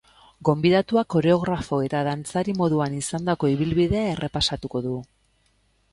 Gonbidatuak 0.47 1.09
koreografo 1.15 1.79
eta 1.89 2.01
dantzari 2.09 2.57
moduan 2.63 2.97
izandako 3.03 3.53
ibilbidea 3.55 4.03
errepasatuko 4.15 4.83
du. 4.89 4.99